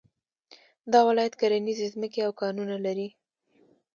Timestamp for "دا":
0.91-0.99